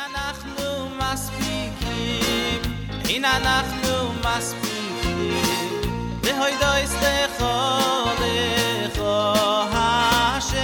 [0.00, 2.60] אנחנו מספיקים,
[3.04, 5.80] הנה אנחנו מספיקים,
[6.24, 7.44] להוידויס לכו
[8.20, 9.32] לכו
[9.72, 10.56] השם,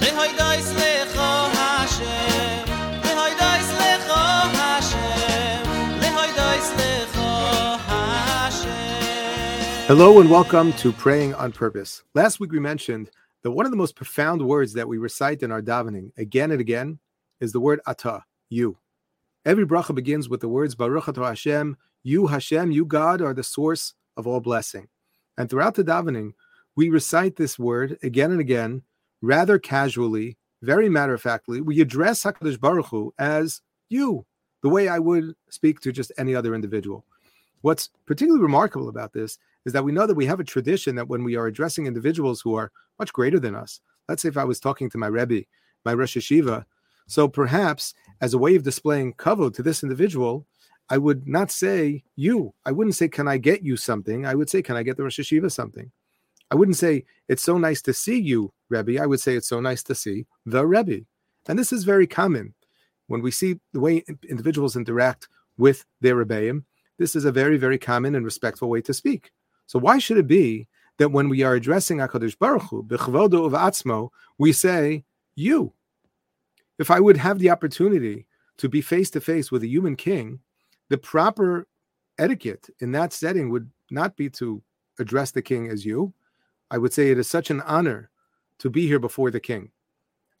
[0.00, 2.64] להוידויס לכו השם,
[3.04, 4.20] להוידויס לכו
[4.54, 5.62] השם,
[6.00, 7.30] להוידויס לכו
[7.88, 8.68] השם.
[9.88, 12.02] Hello and welcome to Praying on Purpose.
[12.14, 13.10] Last week we mentioned
[13.42, 16.60] that one of the most profound words that we recite in our davening again and
[16.60, 16.98] again
[17.43, 18.77] is the word Ata, you.
[19.45, 23.43] Every bracha begins with the words Baruch Atah Hashem, you Hashem, you God are the
[23.43, 24.87] source of all blessing.
[25.37, 26.31] And throughout the davening,
[26.77, 28.83] we recite this word again and again,
[29.21, 31.59] rather casually, very matter of factly.
[31.59, 34.25] We address Hakadosh Baruch Hu as you,
[34.61, 37.03] the way I would speak to just any other individual.
[37.59, 41.09] What's particularly remarkable about this is that we know that we have a tradition that
[41.09, 44.45] when we are addressing individuals who are much greater than us, let's say if I
[44.45, 45.43] was talking to my Rebbe,
[45.83, 46.63] my Rosh Yeshiva,
[47.07, 50.45] so perhaps as a way of displaying kavod to this individual,
[50.89, 52.53] I would not say you.
[52.65, 54.25] I wouldn't say, Can I get you something?
[54.25, 55.91] I would say, Can I get the Rosh Yeshiva something?
[56.51, 59.01] I wouldn't say, It's so nice to see you, Rebbe.
[59.01, 61.05] I would say, It's so nice to see the Rebbe.
[61.47, 62.53] And this is very common.
[63.07, 66.63] When we see the way individuals interact with their Rebbeim,
[66.97, 69.31] this is a very, very common and respectful way to speak.
[69.67, 70.67] So why should it be
[70.97, 75.03] that when we are addressing HaKadosh Baruch Hu, of atzmo, we say,
[75.35, 75.73] you.
[76.79, 78.25] If I would have the opportunity
[78.57, 80.39] to be face to face with a human king,
[80.89, 81.67] the proper
[82.17, 84.61] etiquette in that setting would not be to
[84.99, 86.13] address the king as you.
[86.71, 88.09] I would say it is such an honor
[88.59, 89.71] to be here before the king.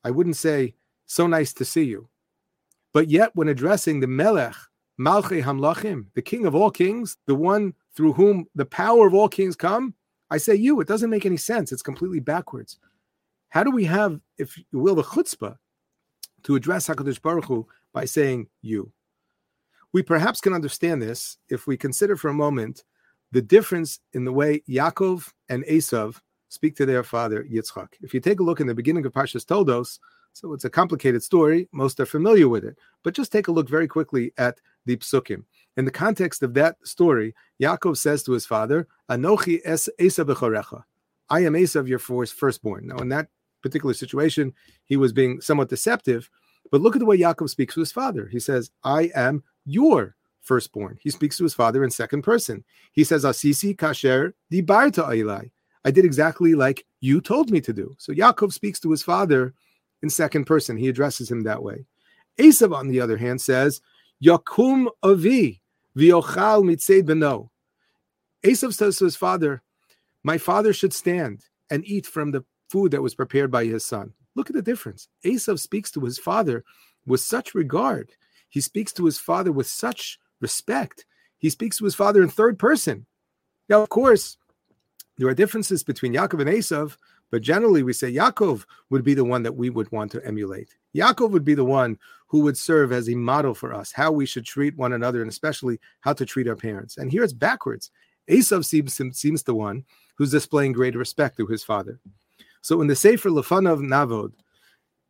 [0.03, 2.09] I wouldn't say, so nice to see you.
[2.93, 4.55] But yet, when addressing the Melech,
[4.99, 9.27] Malche Hamlachim, the king of all kings, the one through whom the power of all
[9.27, 9.93] kings come,
[10.29, 10.79] I say you.
[10.79, 11.71] It doesn't make any sense.
[11.71, 12.79] It's completely backwards.
[13.49, 15.57] How do we have, if you will, the chutzpah
[16.43, 18.91] to address Hakadosh Baruch Hu by saying you?
[19.91, 22.83] We perhaps can understand this if we consider for a moment
[23.31, 27.89] the difference in the way Yaakov and Esav speak to their father Yitzchak.
[28.01, 29.99] If you take a look in the beginning of Parshas Toldos,
[30.33, 31.67] so it's a complicated story.
[31.71, 35.43] Most are familiar with it, but just take a look very quickly at the psukim.
[35.77, 40.83] In the context of that story, Yaakov says to his father, "Anochi es Esav b'chorecha."
[41.29, 42.87] I am Esav, your firstborn.
[42.87, 43.29] Now, in that
[43.63, 44.53] particular situation,
[44.85, 46.29] he was being somewhat deceptive,
[46.71, 48.27] but look at the way Yaakov speaks to his father.
[48.27, 52.63] He says, "I am your firstborn." He speaks to his father in second person.
[52.91, 55.51] He says, "Asisi kasher dibarta ailai."
[55.85, 57.95] I did exactly like you told me to do.
[57.97, 59.53] So Yaakov speaks to his father
[60.01, 60.77] in second person.
[60.77, 61.85] He addresses him that way.
[62.39, 63.81] Esav, on the other hand, says,
[64.23, 65.61] Yakum avi
[65.97, 67.49] v'yochal mitzed beno.
[68.43, 69.61] Esav says to his father,
[70.23, 74.11] My father should stand and eat from the food that was prepared by his son.
[74.33, 75.07] Look at the difference.
[75.23, 76.65] Esav speaks to his father
[77.05, 78.09] with such regard.
[78.49, 81.05] He speaks to his father with such respect.
[81.37, 83.05] He speaks to his father in third person.
[83.69, 84.37] Now, of course,
[85.17, 86.97] there are differences between Yaakov and Esav,
[87.29, 90.69] but generally we say Yaakov would be the one that we would want to emulate.
[90.95, 94.25] Yaakov would be the one who would serve as a model for us, how we
[94.25, 96.97] should treat one another, and especially how to treat our parents.
[96.97, 97.91] And here it's backwards.
[98.27, 99.85] Esav seems, seems the one
[100.15, 101.99] who's displaying great respect to his father.
[102.63, 104.31] So in the Sefer Lefanav Navod,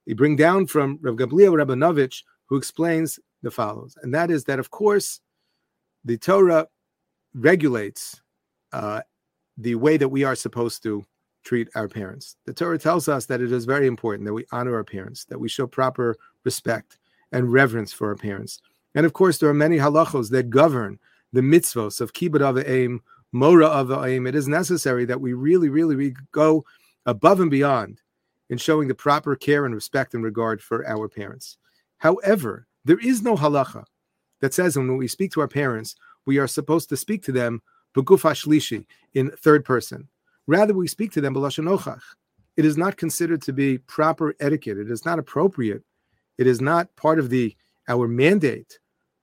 [0.06, 4.60] they bring down from Rav Gabriel Rabinovich, who explains the follows, and that is that,
[4.60, 5.22] of course,
[6.04, 6.68] the Torah
[7.36, 8.22] regulates
[8.74, 9.02] uh,
[9.58, 11.06] the way that we are supposed to
[11.44, 12.38] treat our parents.
[12.46, 15.40] The Torah tells us that it is very important that we honor our parents, that
[15.40, 16.98] we show proper respect
[17.32, 18.62] and reverence for our parents.
[18.96, 21.00] And of course, there are many halachos that govern
[21.34, 23.00] the mitzvos of kibbut avim,
[23.32, 24.28] mora avim.
[24.28, 26.66] It is necessary that we really, really, really go
[27.06, 28.02] above and beyond
[28.50, 31.58] in showing the proper care and respect and regard for our parents.
[31.98, 33.86] However, there is no halacha
[34.42, 37.62] that says when we speak to our parents, we are supposed to speak to them
[37.96, 40.08] beguf in third person.
[40.48, 42.00] Rather, we speak to them b'lashon.
[42.58, 44.78] It is not considered to be proper etiquette.
[44.78, 45.84] It is not appropriate.
[46.38, 47.56] It is not part of the
[47.88, 48.80] our mandate.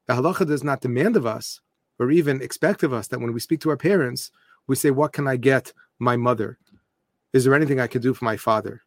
[0.07, 1.61] The halacha does not demand of us
[1.99, 4.31] or even expect of us that when we speak to our parents,
[4.67, 6.59] we say, What can I get my mother?
[7.33, 8.83] Is there anything I can do for my father?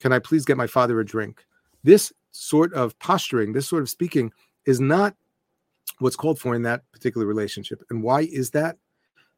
[0.00, 1.44] Can I please get my father a drink?
[1.82, 4.32] This sort of posturing, this sort of speaking
[4.66, 5.14] is not
[5.98, 7.82] what's called for in that particular relationship.
[7.90, 8.76] And why is that?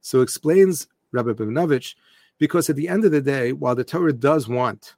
[0.01, 1.95] So explains Rabbi Rabinovich,
[2.39, 4.95] because at the end of the day, while the Torah does want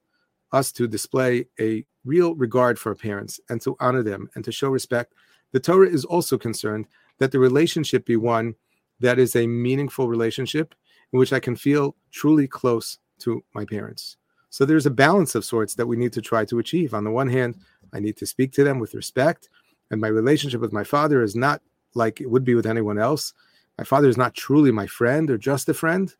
[0.53, 4.53] us to display a real regard for our parents and to honor them and to
[4.53, 5.15] show respect,
[5.53, 6.87] the Torah is also concerned
[7.19, 8.55] that the relationship be one
[9.01, 10.75] that is a meaningful relationship
[11.13, 14.17] in which I can feel truly close to my parents.
[14.51, 16.95] So there's a balance of sorts that we need to try to achieve.
[16.95, 17.59] On the one hand,
[17.93, 19.49] I need to speak to them with respect,
[19.91, 21.63] and my relationship with my father is not
[21.95, 23.35] like it would be with anyone else.
[23.77, 26.15] My father is not truly my friend or just a friend.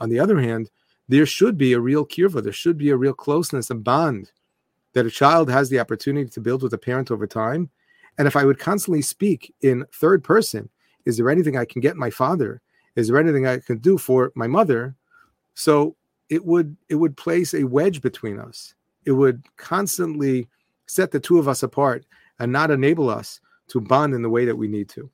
[0.00, 0.70] On the other hand,
[1.08, 4.30] there should be a real kirva, there should be a real closeness, a bond
[4.94, 7.70] that a child has the opportunity to build with a parent over time.
[8.18, 10.68] And if I would constantly speak in third person,
[11.04, 12.60] is there anything I can get my father?
[12.94, 14.94] Is there anything I can do for my mother?
[15.54, 15.96] So
[16.32, 18.74] it would it would place a wedge between us.
[19.04, 20.48] It would constantly
[20.86, 22.06] set the two of us apart
[22.38, 23.38] and not enable us
[23.68, 25.10] to bond in the way that we need to.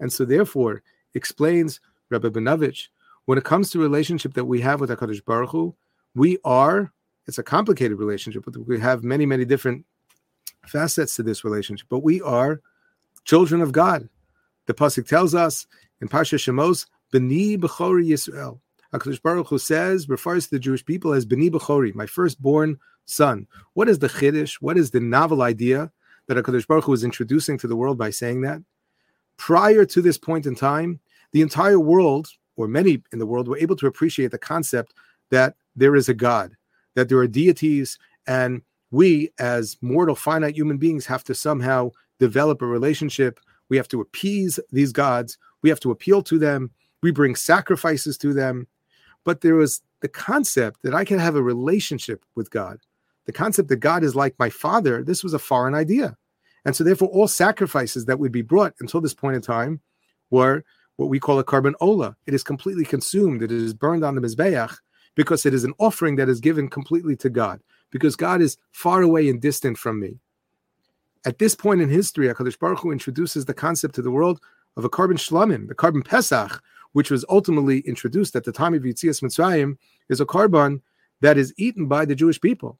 [0.00, 0.82] And so therefore
[1.14, 1.80] explains
[2.10, 2.88] Rabbi Benovich,
[3.26, 5.74] when it comes to relationship that we have with HaKadosh Baruch Hu,
[6.16, 6.92] we are,
[7.26, 9.84] it's a complicated relationship, but we have many, many different
[10.66, 12.60] facets to this relationship, but we are
[13.24, 14.08] children of God.
[14.66, 15.66] The Pasuk tells us
[16.00, 18.58] in Parsha Shemos, B'ni B'chori Yisrael.
[18.98, 23.46] HaKadosh Baruch Hu says, refers to the Jewish people as B'ni B'chori, my firstborn son.
[23.74, 24.54] What is the Chiddush?
[24.60, 25.92] What is the novel idea
[26.26, 28.62] that HaKadosh Baruch Hu is introducing to the world by saying that?
[29.36, 31.00] Prior to this point in time,
[31.32, 34.94] the entire world, or many in the world, were able to appreciate the concept
[35.30, 36.56] that there is a God,
[36.94, 42.62] that there are deities, and we, as mortal, finite human beings, have to somehow develop
[42.62, 43.40] a relationship.
[43.68, 45.36] We have to appease these gods.
[45.62, 46.70] We have to appeal to them.
[47.02, 48.66] We bring sacrifices to them.
[49.26, 52.78] But there was the concept that I can have a relationship with God.
[53.26, 56.16] The concept that God is like my father, this was a foreign idea.
[56.64, 59.80] And so, therefore, all sacrifices that would be brought until this point in time
[60.30, 60.64] were
[60.94, 62.14] what we call a korban olah.
[62.26, 64.76] It is completely consumed, it is burned on the Mizbeach
[65.16, 69.02] because it is an offering that is given completely to God, because God is far
[69.02, 70.20] away and distant from me.
[71.24, 74.40] At this point in history, HaKadosh Baruch Hu introduces the concept to the world
[74.76, 76.62] of a korban shlamim, the korban Pesach,
[76.96, 79.76] which was ultimately introduced at the time of Yetzias Mitzrayim,
[80.08, 80.80] is a korban
[81.20, 82.78] that is eaten by the Jewish people.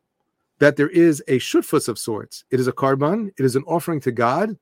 [0.58, 2.42] That there is a shutfus of sorts.
[2.50, 4.56] It is a korban, it is an offering to God,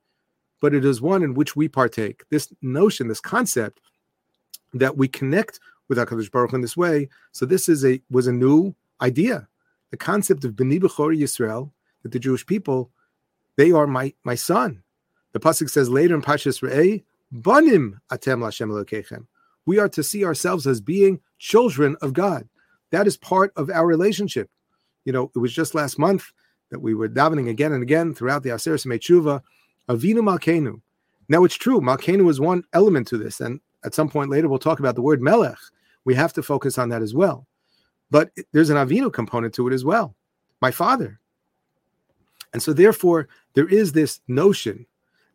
[0.60, 2.24] but it is one in which we partake.
[2.30, 3.78] This notion, this concept
[4.72, 7.08] that we connect with HaKadosh Baruch in this way.
[7.30, 9.46] So this is a was a new idea.
[9.92, 11.70] The concept of B'ni B'chor Yisrael,
[12.02, 12.90] that the Jewish people,
[13.54, 14.82] they are my, my son.
[15.32, 19.28] The Pasuk says later in Pashas Re'eh, Banim atem Lashem Elokechem.
[19.66, 22.48] We are to see ourselves as being children of God.
[22.90, 24.50] That is part of our relationship.
[25.04, 26.32] You know, it was just last month
[26.70, 29.42] that we were davening again and again throughout the Aseret Tshuva,
[29.88, 30.80] Avinu Malkenu.
[31.28, 34.58] Now it's true, Malkenu is one element to this, and at some point later we'll
[34.58, 35.58] talk about the word Melech.
[36.04, 37.46] We have to focus on that as well.
[38.10, 40.14] But there's an Avinu component to it as well,
[40.60, 41.18] my father.
[42.52, 44.86] And so therefore, there is this notion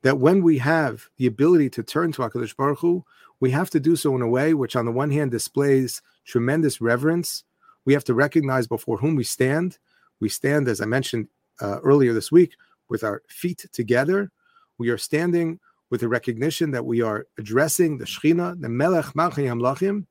[0.03, 3.03] that when we have the ability to turn to HaKadosh Baruch Hu,
[3.39, 6.81] we have to do so in a way which, on the one hand, displays tremendous
[6.81, 7.43] reverence.
[7.85, 9.77] We have to recognize before whom we stand.
[10.19, 11.27] We stand, as I mentioned
[11.61, 12.55] uh, earlier this week,
[12.89, 14.31] with our feet together.
[14.77, 15.59] We are standing
[15.89, 20.05] with the recognition that we are addressing the Shechina, the Melech Malchi Hamlachim,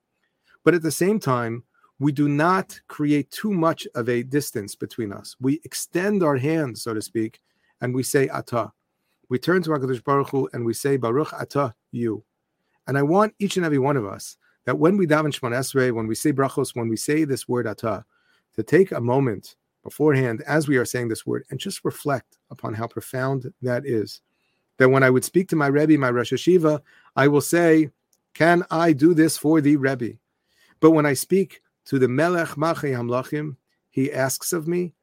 [0.65, 1.63] but at the same time,
[2.01, 5.37] we do not create too much of a distance between us.
[5.41, 7.41] We extend our hands, so to speak,
[7.81, 8.73] and we say Atah.
[9.29, 12.25] We turn to HaKadosh Baruch Hu and we say Baruch Atah, you.
[12.89, 15.93] And I want each and every one of us that when we daven Shemoneh Esrei,
[15.93, 18.05] when we say brachos, when we say this word Atah,
[18.57, 19.55] to take a moment
[19.85, 24.23] beforehand as we are saying this word and just reflect upon how profound that is.
[24.79, 26.81] That when I would speak to my Rebbe, my Rosh Yeshiva,
[27.15, 27.91] I will say,
[28.35, 30.19] Can I do this for the Rebbe?
[30.81, 33.57] But when I speak to the Melech Machi Hamlachim,
[33.91, 34.95] he asks of me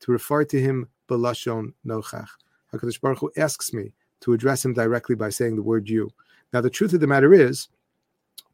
[0.00, 2.28] to refer to him Belashon Nochach.
[2.72, 6.10] HaKadosh Baruch Hu asks me to address him directly by saying the word you.
[6.54, 7.68] Now, the truth of the matter is,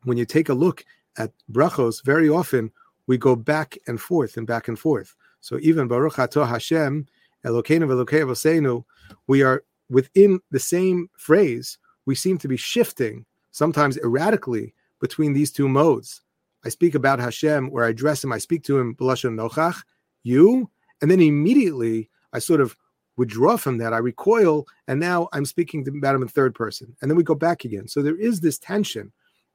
[0.04, 0.86] when you take a look
[1.18, 2.72] at brachos, very often
[3.06, 5.14] we go back and forth and back and forth.
[5.42, 7.06] So even Baruch Atah Hashem,
[7.44, 8.84] Elokeinu v'Elokei
[9.26, 11.76] we are within the same phrase.
[12.06, 16.22] We seem to be shifting sometimes erratically between these two modes.
[16.64, 19.82] I speak about Hashem, where I address him, I speak to him, B'lashon Nochach,
[20.22, 20.70] you,
[21.02, 22.76] and then immediately I sort of
[23.16, 23.92] withdraw from that.
[23.92, 26.96] I recoil, and now I'm speaking about him in third person.
[27.00, 27.88] And then we go back again.
[27.88, 29.12] So there is this tension.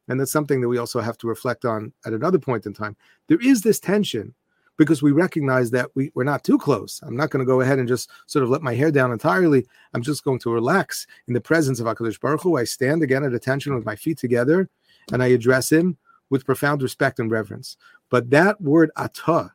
[0.08, 2.96] And that's something that we also have to reflect on at another point in time.
[3.28, 4.36] There is this tension
[4.78, 7.02] because we recognize that we, we're not too close.
[7.04, 9.66] I'm not going to go ahead and just sort of let my hair down entirely.
[9.94, 12.58] I'm just going to relax in the presence of HaKadosh Baruch Hu.
[12.58, 14.70] I stand again at attention with my feet together
[15.12, 15.98] and I address him
[16.30, 17.78] with profound respect and reverence.
[18.10, 19.52] But that word atah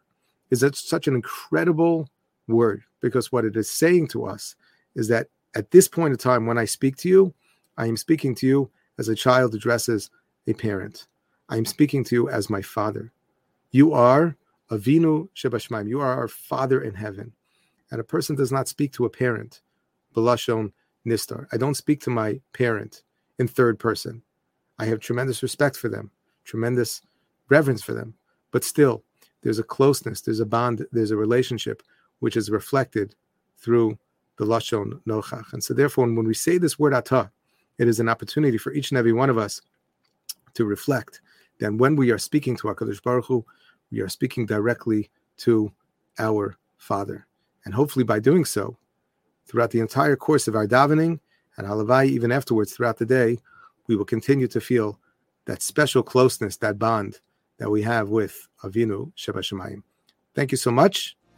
[0.50, 2.08] is such an incredible
[2.52, 4.56] word because what it is saying to us
[4.94, 7.34] is that at this point in time, when I speak to you,
[7.76, 10.10] I am speaking to you as a child addresses
[10.46, 11.06] a parent.
[11.48, 13.12] I am speaking to you as my father.
[13.70, 14.36] You are
[14.70, 17.32] Avinu Shebashamayim, you are our Father in heaven.
[17.90, 19.62] And a person does not speak to a parent,
[20.14, 20.72] Belashon
[21.06, 21.46] Nistar.
[21.52, 23.02] I don't speak to my parent
[23.38, 24.22] in third person.
[24.78, 26.10] I have tremendous respect for them,
[26.44, 27.02] tremendous
[27.48, 28.14] reverence for them.
[28.52, 29.02] But still,
[29.42, 31.82] there's a closeness, there's a bond, there's a relationship
[32.20, 33.14] which is reflected
[33.58, 33.98] through
[34.36, 35.52] the Lashon Nochach.
[35.52, 37.30] And so, therefore, when we say this word Atah,
[37.78, 39.60] it is an opportunity for each and every one of us
[40.54, 41.20] to reflect
[41.58, 43.44] Then, when we are speaking to HaKadosh Baruch Hu,
[43.90, 45.70] we are speaking directly to
[46.18, 47.26] our Father.
[47.64, 48.78] And hopefully, by doing so,
[49.46, 51.20] throughout the entire course of our davening
[51.56, 53.38] and halavai, even afterwards throughout the day,
[53.88, 54.98] we will continue to feel
[55.44, 57.20] that special closeness, that bond
[57.58, 59.82] that we have with Avinu Shebashamayim.
[60.34, 61.16] Thank you so much